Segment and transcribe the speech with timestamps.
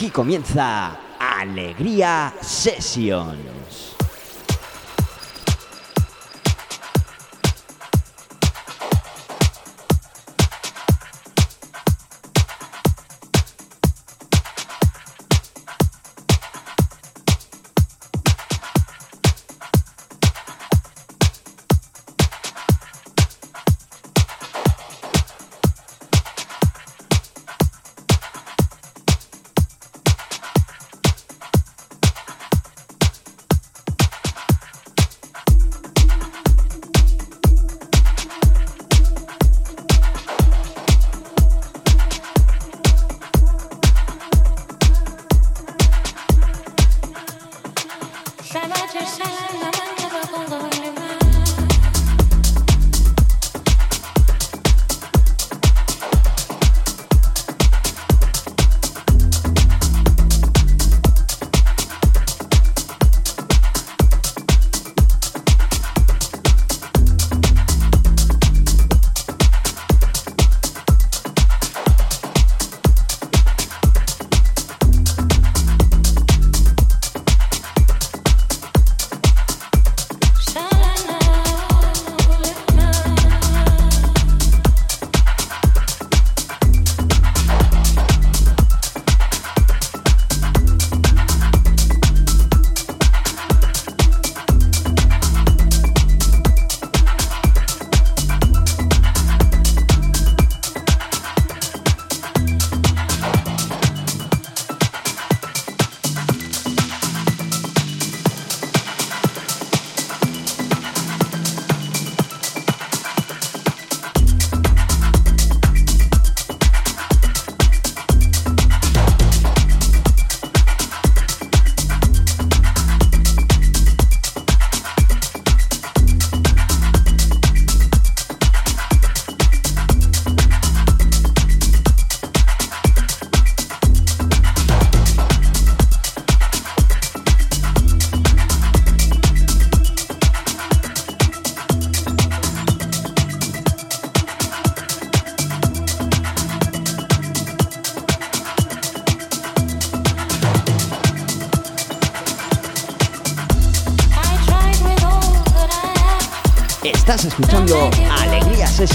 [0.00, 2.32] Aquí comienza Alegría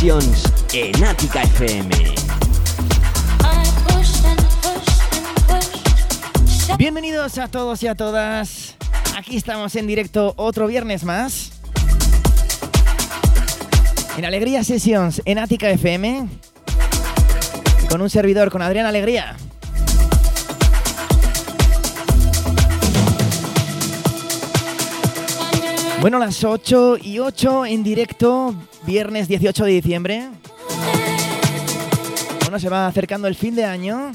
[0.07, 1.89] En Ática FM.
[6.77, 8.75] Bienvenidos a todos y a todas.
[9.17, 11.53] Aquí estamos en directo otro viernes más.
[14.15, 16.27] En Alegría Sessions en Ática FM.
[17.89, 19.34] Con un servidor, con Adrián Alegría.
[26.05, 28.53] Bueno, las 8 y 8 en directo,
[28.85, 30.29] viernes 18 de diciembre.
[32.41, 34.11] Bueno, se va acercando el fin de año.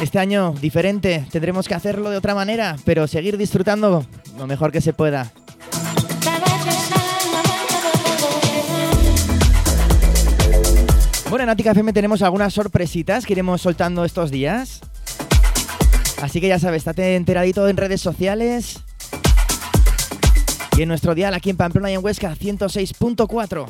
[0.00, 4.06] Este año diferente, tendremos que hacerlo de otra manera, pero seguir disfrutando
[4.38, 5.30] lo mejor que se pueda.
[11.28, 14.80] Bueno, en Ática FM tenemos algunas sorpresitas que iremos soltando estos días.
[16.22, 18.84] Así que ya sabes, estate enteradito en redes sociales,
[20.78, 23.66] y en nuestro dial aquí en Pamplona y en Huesca 106.4.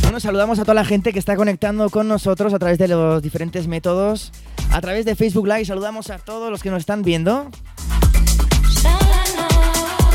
[0.00, 3.20] Bueno, saludamos a toda la gente que está conectando con nosotros a través de los
[3.20, 4.32] diferentes métodos.
[4.70, 7.50] A través de Facebook Live saludamos a todos los que nos están viendo.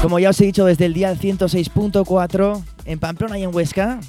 [0.02, 4.00] Como ya os he dicho, desde el día 106.4 en Pamplona y en Huesca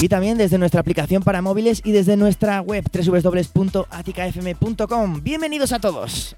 [0.00, 5.20] y también desde nuestra aplicación para móviles y desde nuestra web www.aticafm.com.
[5.22, 6.34] Bienvenidos a todos.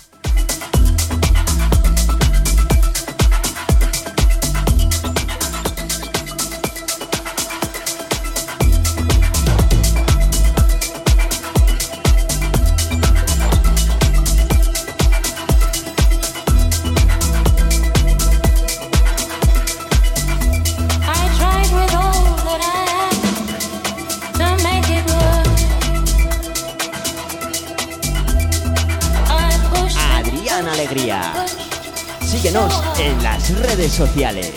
[32.21, 34.53] Síguenos en las redes sociales.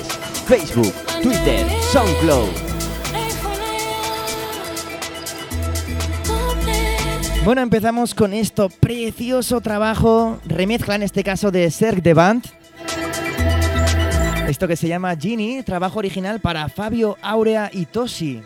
[0.47, 2.49] Facebook, Twitter, SoundCloud.
[7.43, 8.69] Bueno, empezamos con esto.
[8.69, 10.39] Precioso trabajo.
[10.45, 12.45] Remezcla en este caso de Serg de Band.
[14.47, 18.41] Esto que se llama Genie, trabajo original para Fabio, Aurea y Tosi.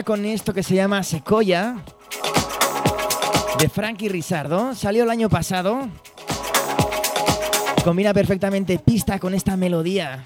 [0.00, 1.76] Con esto que se llama Secoya.
[3.58, 4.74] de Frankie Rizardo.
[4.74, 5.86] Salió el año pasado.
[7.84, 10.24] Combina perfectamente pista con esta melodía.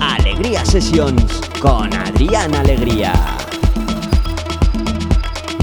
[0.00, 3.12] Alegría Sessions con Adrián Alegría.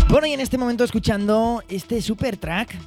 [0.07, 2.77] Bueno, y en este momento escuchando este super track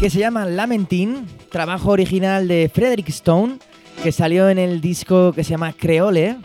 [0.00, 3.58] que se llama Lamentin, trabajo original de Frederick Stone,
[4.02, 6.38] que salió en el disco que se llama Creole.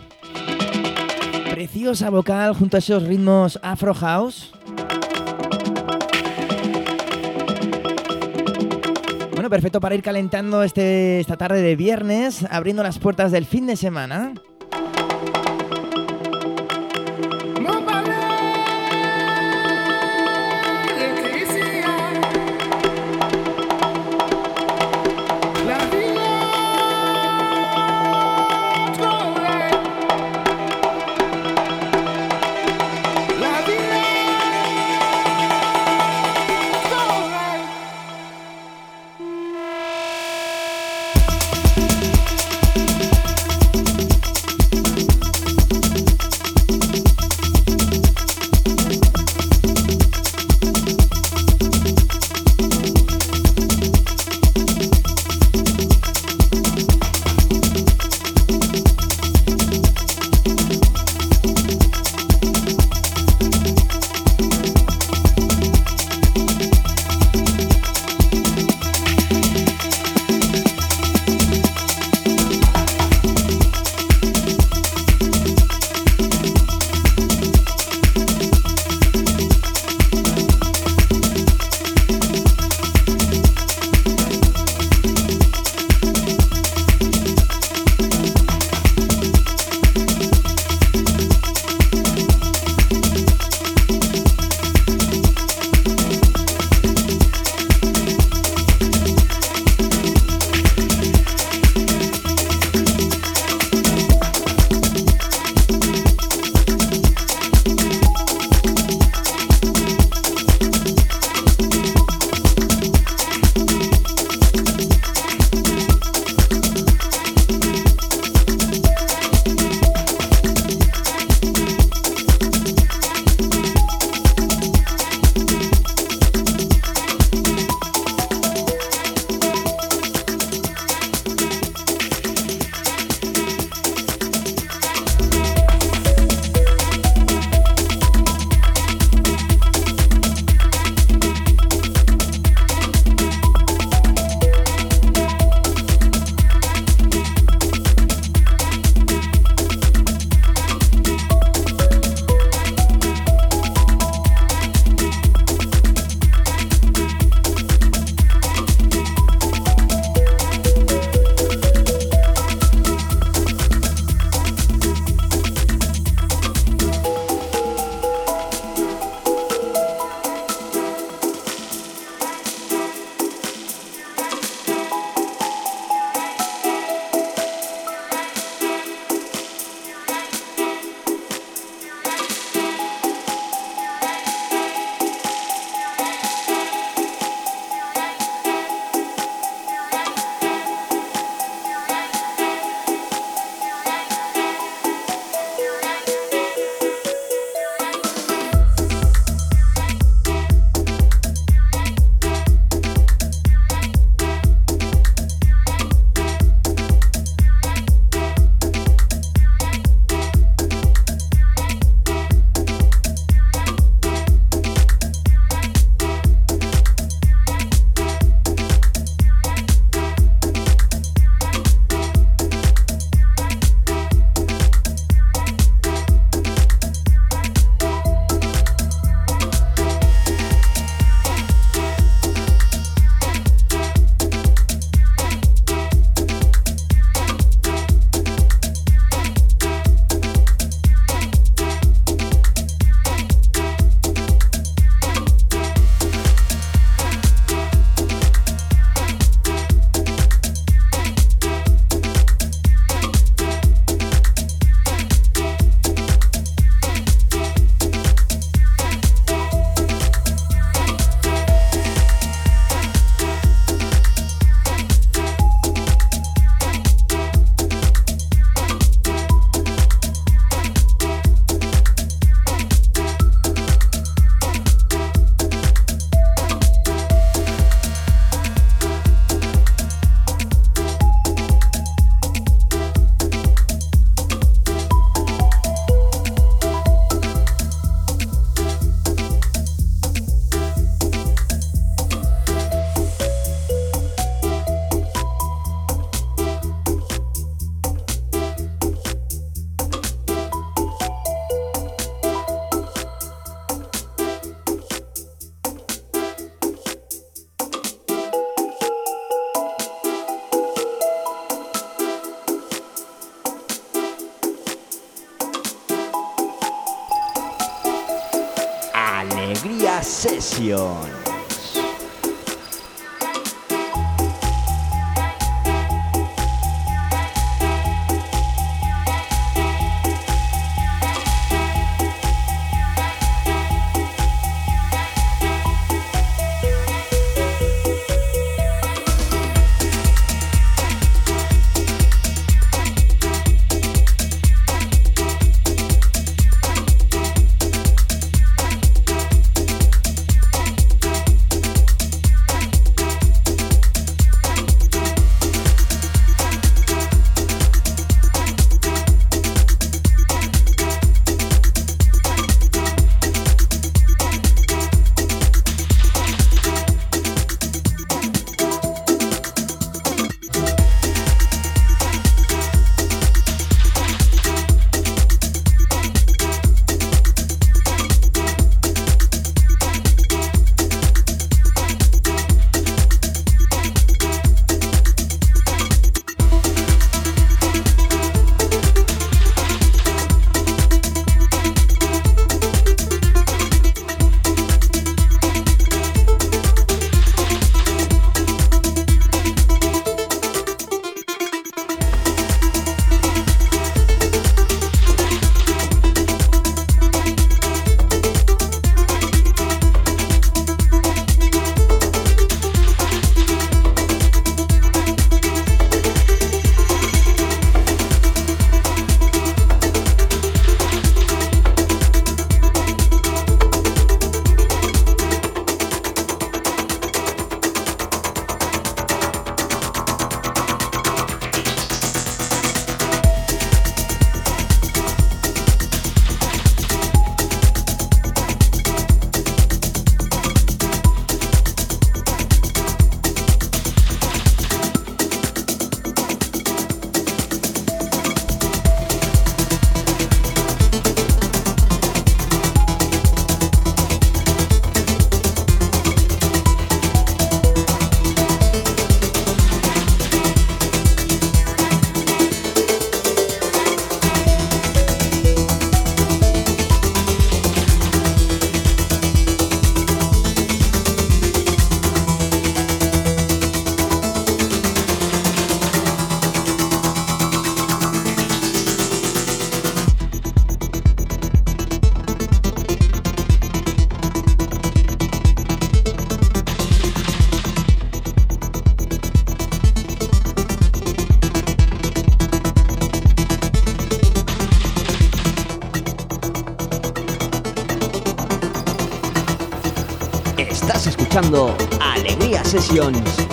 [1.49, 4.48] preciosa vocal junto a esos ritmos Afro House.
[9.49, 13.75] Perfecto para ir calentando este, esta tarde de viernes, abriendo las puertas del fin de
[13.75, 14.33] semana.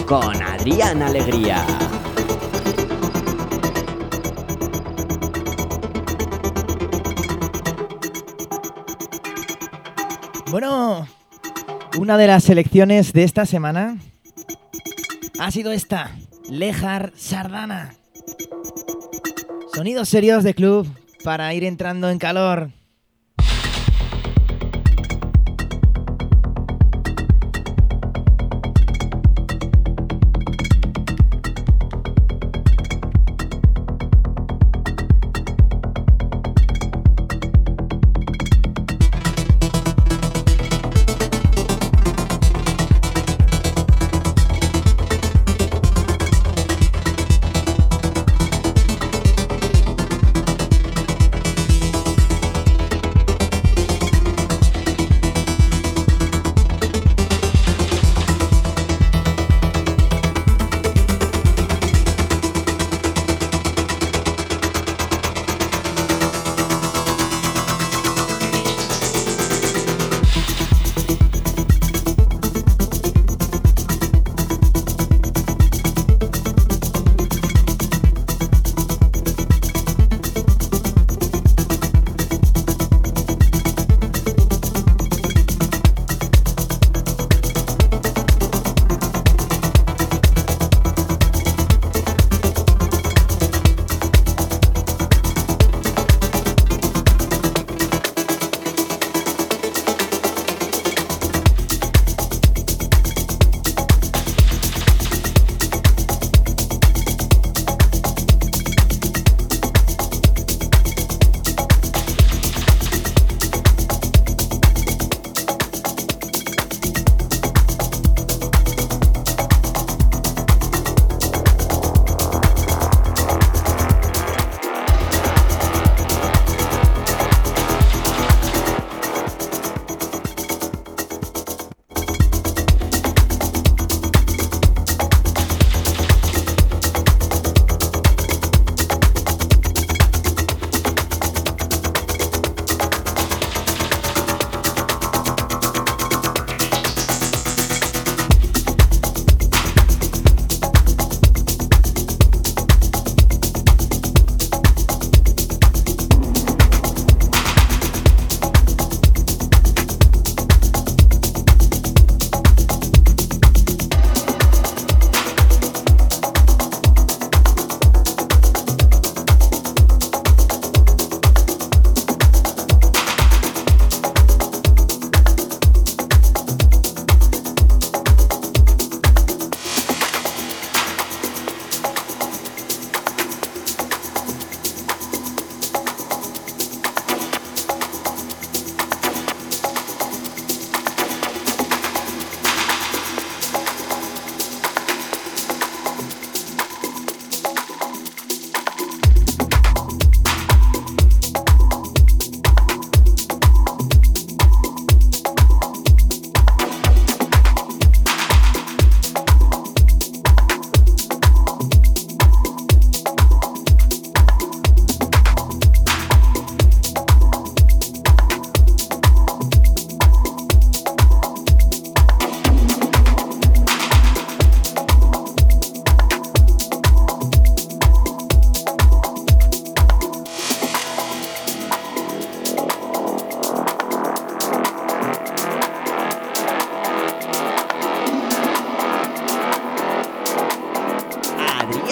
[0.06, 1.62] Con Adrián Alegría.
[10.50, 11.06] Bueno,
[11.98, 13.98] una de las selecciones de esta semana
[15.38, 16.16] ha sido esta,
[16.48, 17.94] Lejar Sardana.
[19.74, 20.88] Sonidos serios de club
[21.24, 22.70] para ir entrando en calor.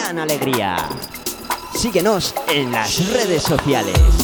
[0.05, 0.77] Dan alegría.
[1.75, 4.24] Síguenos en las redes sociales.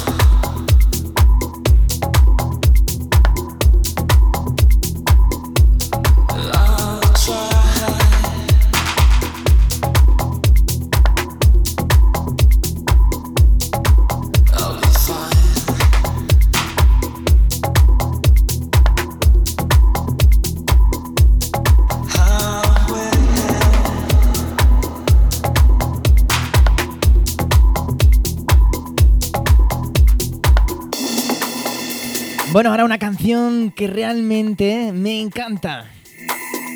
[32.53, 35.85] Bueno, ahora una canción que realmente me encanta.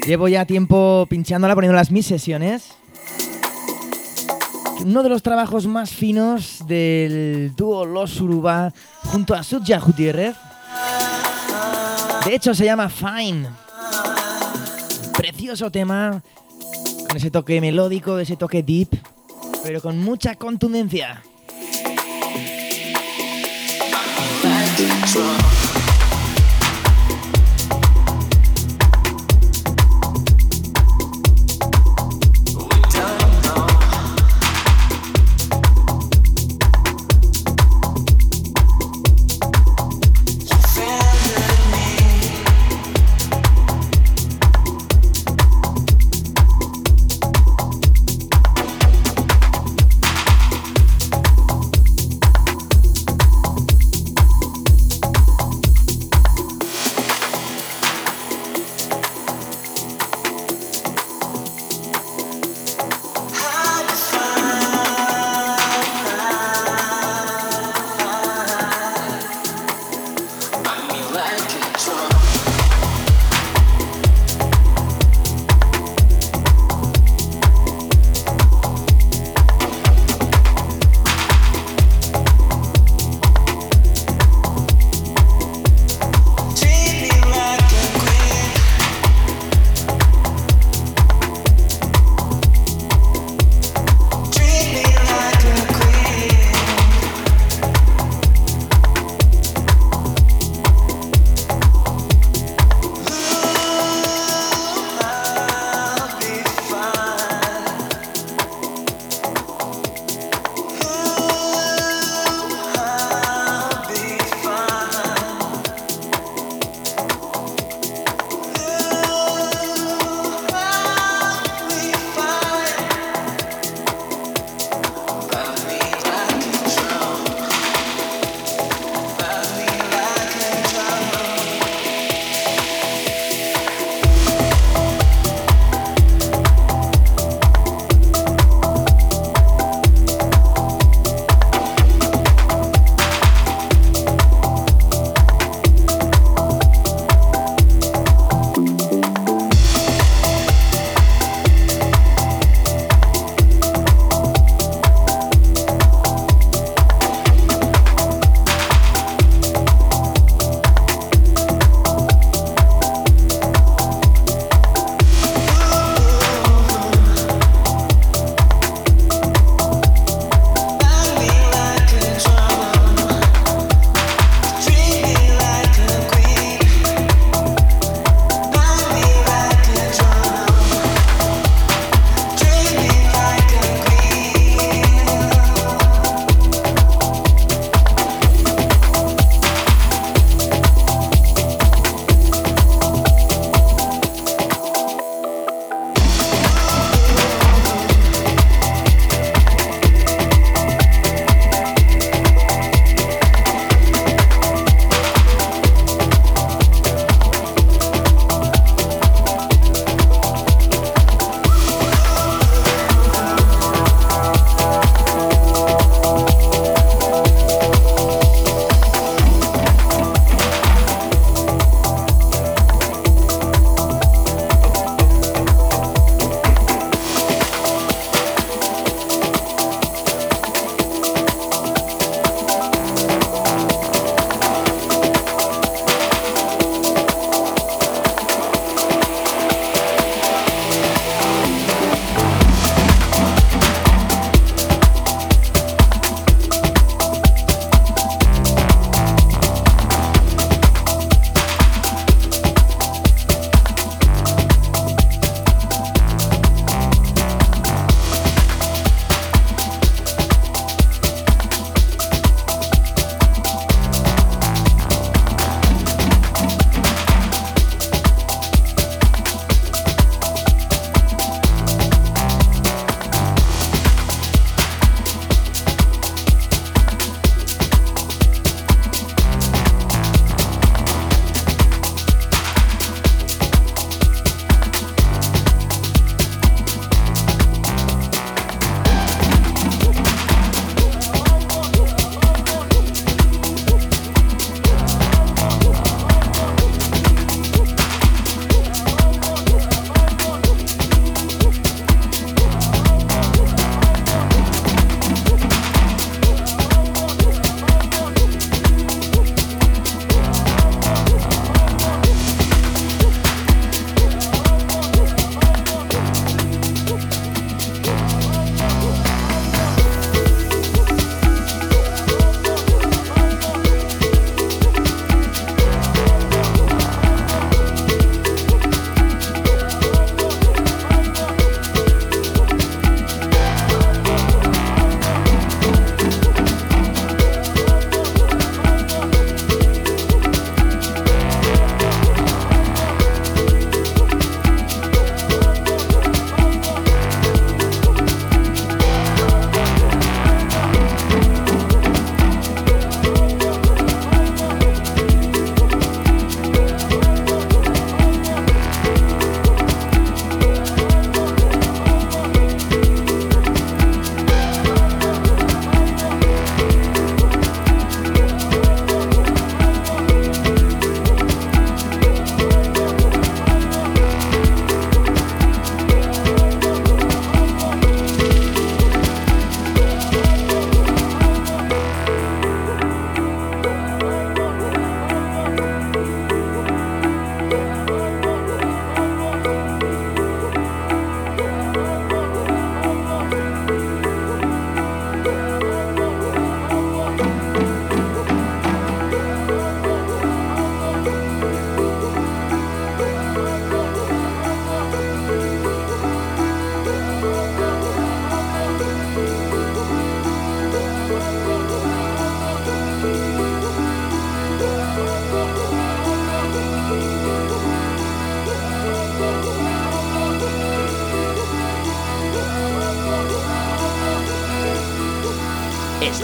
[0.07, 2.69] Llevo ya tiempo pinchándola, poniéndola en mis sesiones.
[4.81, 8.73] Uno de los trabajos más finos del dúo Los Uruba
[9.07, 10.37] junto a Sudja Gutiérrez.
[12.25, 13.49] De hecho, se llama Fine.
[15.17, 16.23] Precioso tema,
[17.09, 18.91] con ese toque melódico, ese toque deep,
[19.65, 21.21] pero con mucha contundencia.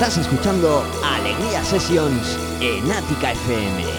[0.00, 3.89] Estás escuchando Alegría Sessions en Ática FM.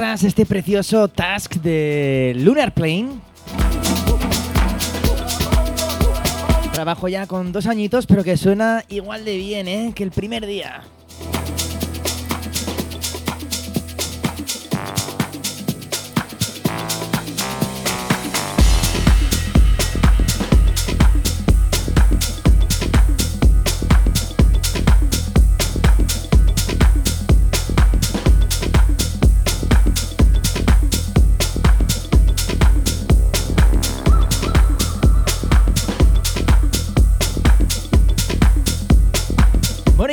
[0.00, 3.10] Este precioso task de Lunar Plane.
[6.72, 9.92] Trabajo ya con dos añitos, pero que suena igual de bien ¿eh?
[9.94, 10.82] que el primer día.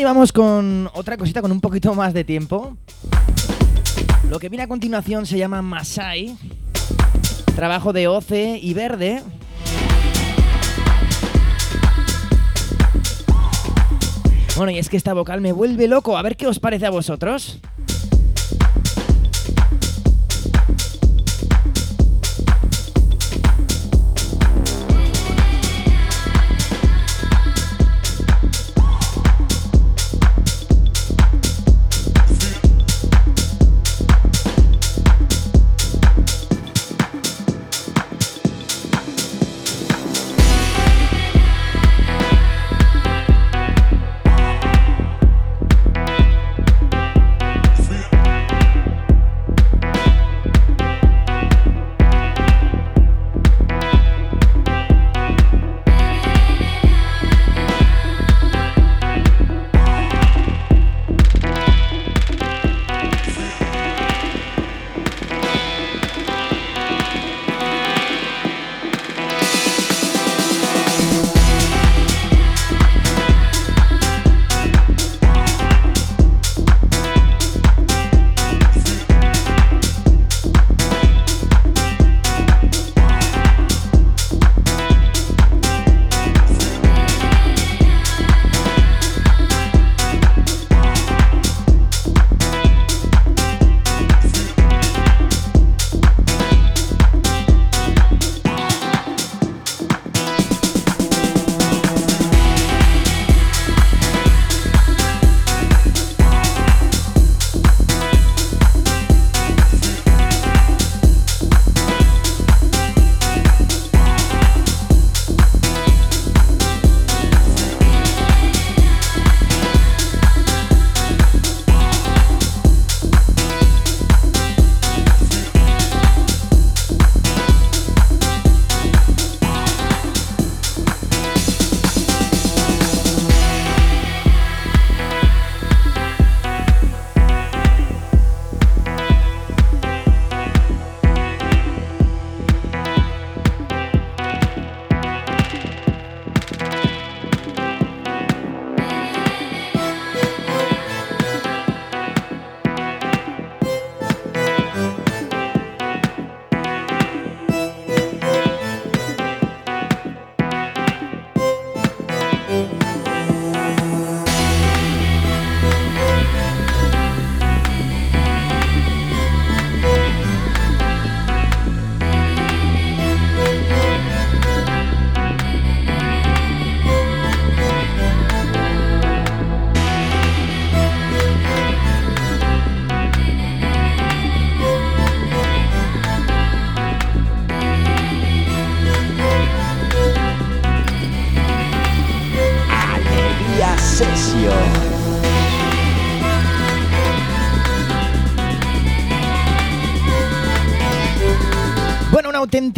[0.08, 2.78] Vamos con otra cosita con un poquito más de tiempo.
[4.30, 6.38] Lo que viene a continuación se llama Masai,
[7.58, 9.22] trabajo de Oce y Verde.
[14.55, 16.89] Bueno, y es que esta vocal me vuelve loco, a ver qué os parece a
[16.89, 17.60] vosotros.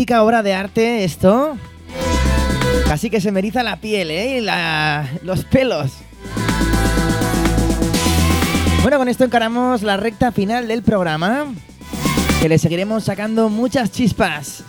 [0.10, 1.56] Auténtica obra de arte esto.
[2.88, 4.42] Casi que se me la piel, ¿eh?
[4.42, 5.92] La- los pelos.
[8.82, 11.46] Bueno, con esto encaramos la recta final del programa.
[12.42, 14.64] Que le seguiremos sacando muchas chispas.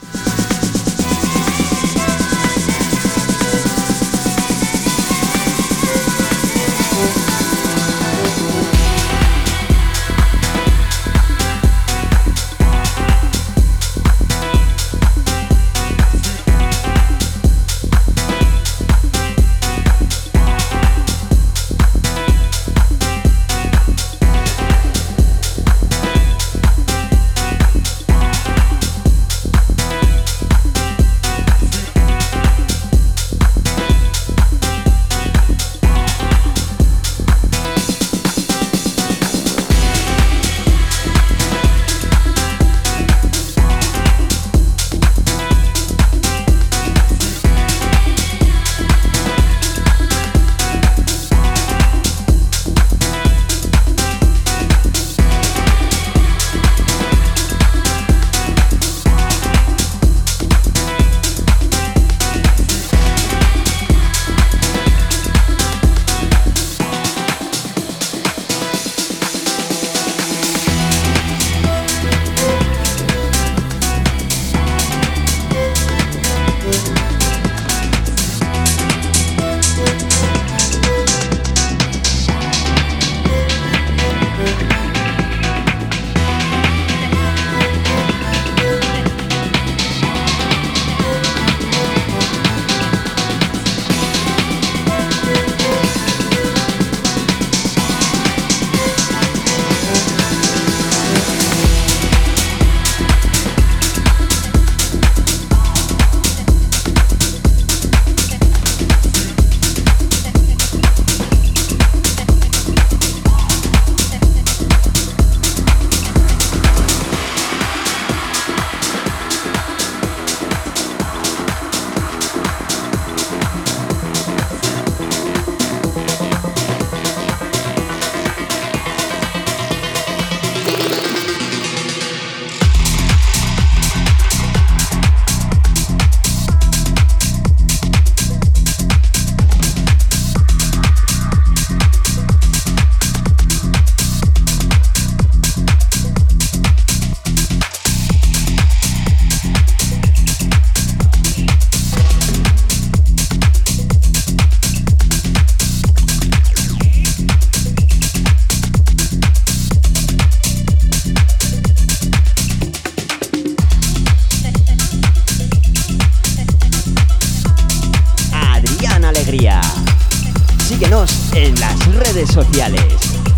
[171.40, 172.82] En las redes sociales.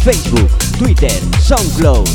[0.01, 2.09] Facebook, Twitter, SoundCloud.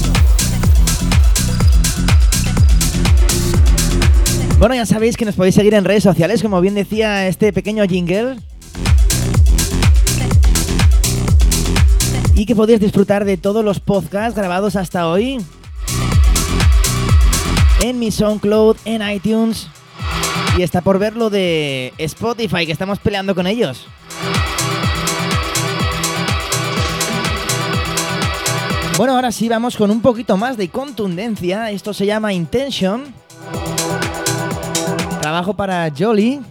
[4.60, 7.86] Bueno, ya sabéis que nos podéis seguir en redes sociales, como bien decía este pequeño
[7.86, 8.36] jingle.
[12.36, 15.38] Y que podéis disfrutar de todos los podcasts grabados hasta hoy.
[17.82, 19.70] En mi SoundCloud, en iTunes.
[20.58, 23.88] Y está por ver lo de Spotify, que estamos peleando con ellos.
[28.98, 31.70] Bueno, ahora sí vamos con un poquito más de contundencia.
[31.70, 33.04] Esto se llama Intention.
[35.22, 36.42] Trabajo para Jolly.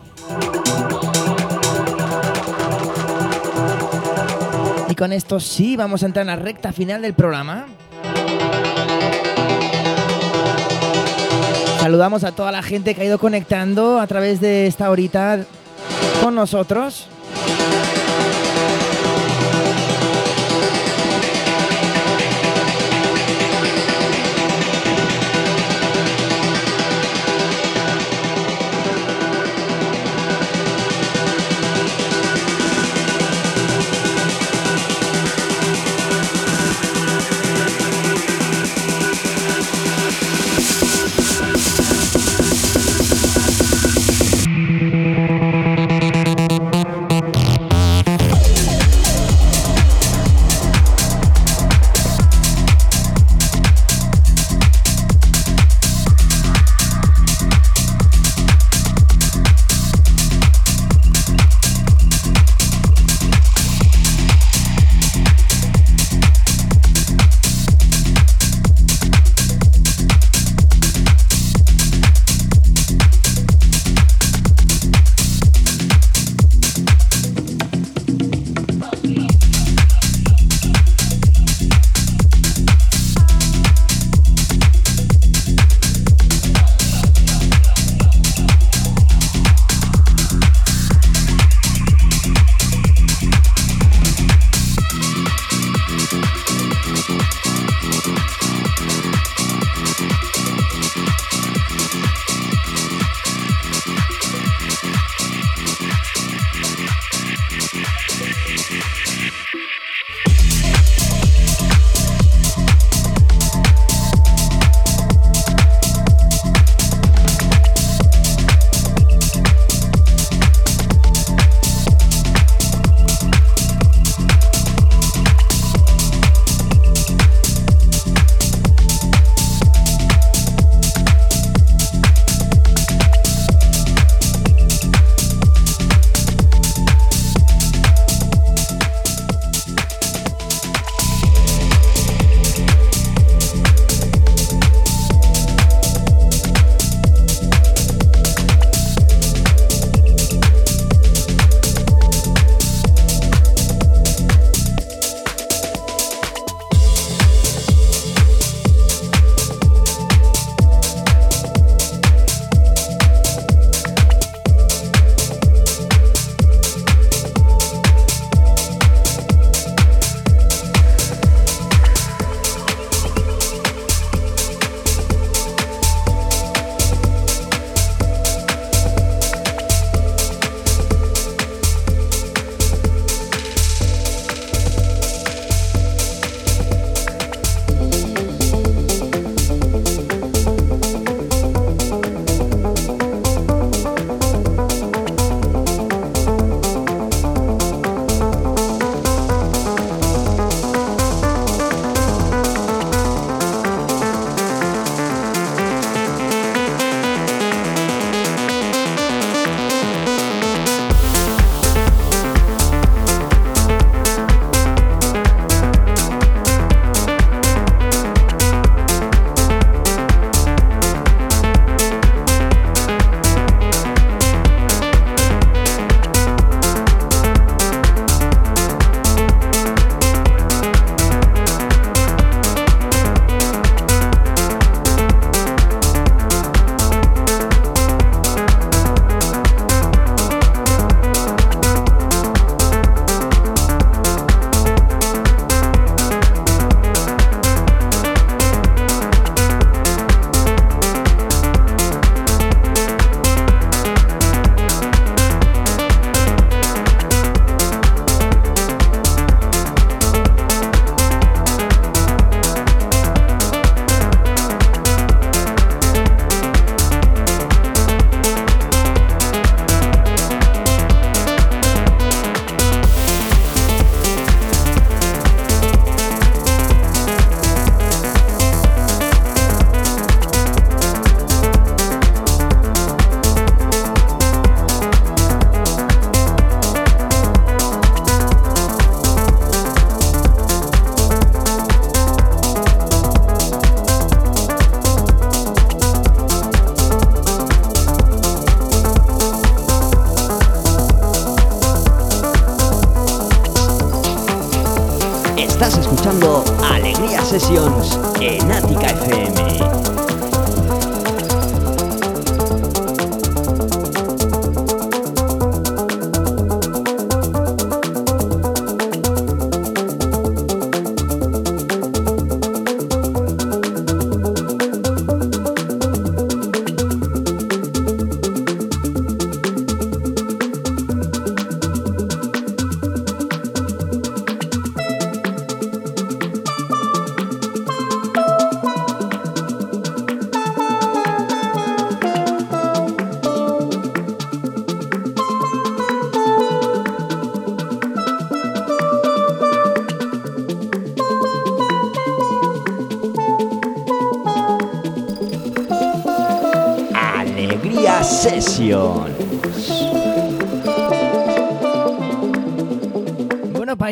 [4.88, 7.66] Y con esto sí vamos a entrar en la recta final del programa.
[11.80, 15.40] Saludamos a toda la gente que ha ido conectando a través de esta horita
[16.22, 17.08] con nosotros.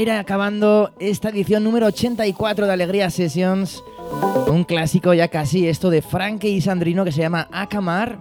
[0.05, 3.83] Ir acabando esta edición número 84 de Alegría Sessions.
[4.49, 8.18] Un clásico ya casi, esto de Frankie y Sandrino que se llama Akamar.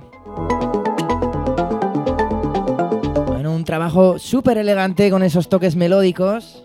[3.28, 6.64] Bueno, un trabajo súper elegante con esos toques melódicos.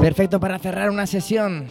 [0.00, 1.68] Perfecto para cerrar una sesión.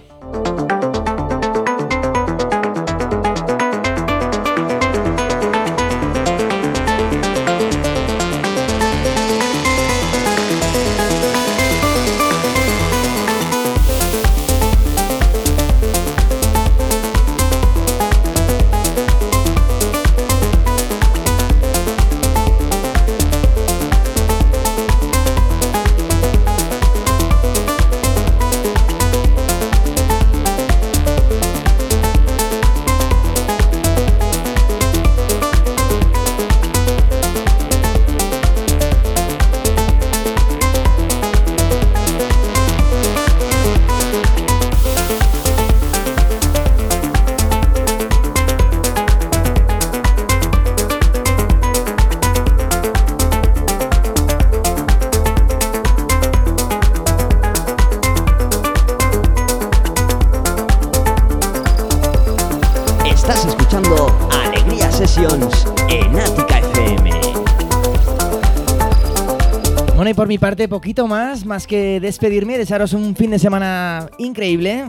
[70.34, 74.86] Mi parte poquito más, más que despedirme, desearos un fin de semana increíble.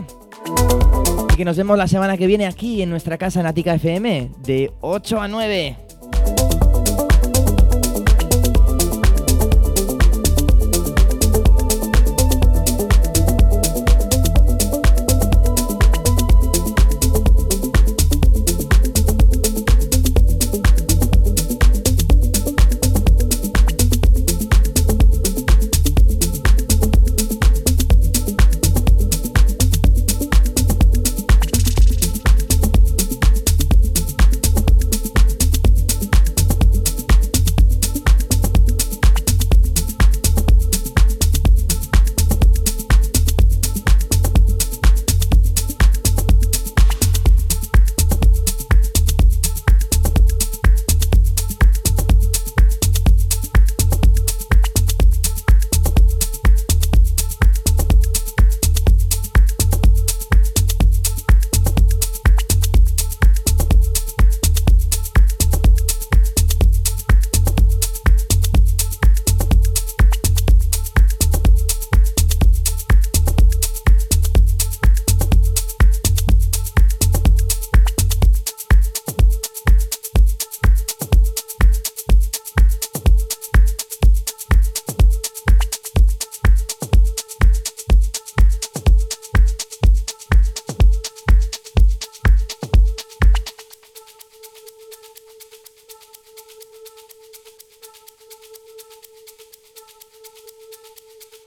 [1.31, 4.31] Y que nos vemos la semana que viene aquí en nuestra casa en Atica FM,
[4.39, 5.84] de 8 a 9.